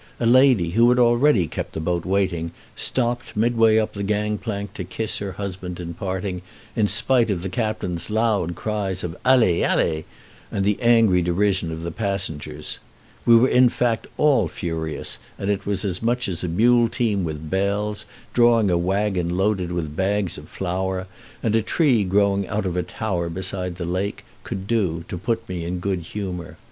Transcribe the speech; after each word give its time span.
A 0.19 0.25
lady, 0.25 0.71
who 0.71 0.89
had 0.89 0.97
already 0.97 1.45
kept 1.45 1.73
the 1.73 1.79
boat 1.79 2.05
waiting, 2.05 2.53
stopped 2.75 3.37
midway 3.37 3.77
up 3.77 3.93
the 3.93 4.01
gang 4.01 4.39
plank 4.39 4.73
to 4.73 4.83
kiss 4.83 5.19
her 5.19 5.33
husband 5.33 5.79
in 5.79 5.93
parting, 5.93 6.41
in 6.75 6.87
spite 6.87 7.29
of 7.29 7.43
the 7.43 7.49
captain's 7.49 8.09
loud 8.09 8.55
cries 8.55 9.03
of 9.03 9.15
"Allez! 9.23 9.63
Allez!" 9.63 10.03
and 10.51 10.65
the 10.65 10.81
angry 10.81 11.21
derision 11.21 11.71
of 11.71 11.83
the 11.83 11.91
passengers. 11.91 12.79
We 13.27 13.35
were 13.35 13.47
in 13.47 13.69
fact 13.69 14.07
all 14.17 14.47
furious, 14.47 15.19
and 15.37 15.51
it 15.51 15.67
was 15.67 15.85
as 15.85 16.01
much 16.01 16.27
as 16.27 16.43
a 16.43 16.47
mule 16.47 16.89
team 16.89 17.23
with 17.23 17.51
bells, 17.51 18.07
drawing 18.33 18.71
a 18.71 18.79
wagon 18.79 19.29
loaded 19.37 19.71
with 19.71 19.95
bags 19.95 20.35
of 20.39 20.49
flower, 20.49 21.05
and 21.43 21.55
a 21.55 21.61
tree 21.61 22.03
growing 22.03 22.47
out 22.47 22.65
of 22.65 22.75
a 22.75 22.81
tower 22.81 23.29
beside 23.29 23.75
the 23.75 23.85
lake, 23.85 24.25
could 24.43 24.65
do 24.65 25.05
to 25.09 25.15
put 25.15 25.47
me 25.47 25.63
in 25.63 25.77
good 25.77 25.99
humor. 25.99 26.57